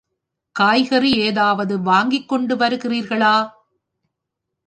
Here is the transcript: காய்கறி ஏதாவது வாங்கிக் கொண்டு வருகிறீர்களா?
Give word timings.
காய்கறி 0.55 1.11
ஏதாவது 1.19 1.79
வாங்கிக் 1.81 2.29
கொண்டு 2.29 2.55
வருகிறீர்களா? 2.55 3.35